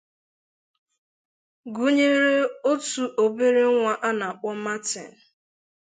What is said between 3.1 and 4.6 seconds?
obere nnwa a na-akpọ